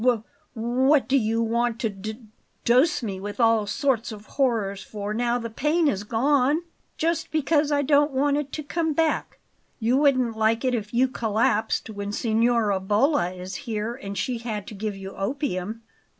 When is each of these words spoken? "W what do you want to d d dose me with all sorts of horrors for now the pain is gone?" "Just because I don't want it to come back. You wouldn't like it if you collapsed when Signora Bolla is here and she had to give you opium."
"W 0.03 0.23
what 0.55 1.07
do 1.07 1.15
you 1.15 1.43
want 1.43 1.77
to 1.81 1.89
d 1.91 2.13
d 2.13 2.25
dose 2.65 3.03
me 3.03 3.19
with 3.19 3.39
all 3.39 3.67
sorts 3.67 4.11
of 4.11 4.25
horrors 4.25 4.81
for 4.81 5.13
now 5.13 5.37
the 5.37 5.47
pain 5.51 5.87
is 5.87 6.03
gone?" 6.03 6.63
"Just 6.97 7.29
because 7.29 7.71
I 7.71 7.83
don't 7.83 8.09
want 8.09 8.35
it 8.37 8.51
to 8.53 8.63
come 8.63 8.93
back. 8.93 9.37
You 9.79 9.97
wouldn't 9.97 10.35
like 10.35 10.65
it 10.65 10.73
if 10.73 10.91
you 10.91 11.07
collapsed 11.07 11.91
when 11.91 12.11
Signora 12.11 12.79
Bolla 12.79 13.29
is 13.33 13.53
here 13.69 13.93
and 13.93 14.17
she 14.17 14.39
had 14.39 14.65
to 14.69 14.73
give 14.73 14.95
you 14.97 15.11
opium." 15.15 15.83